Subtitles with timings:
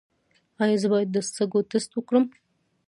[0.63, 2.25] ایا زه باید د سږو ټسټ وکړم؟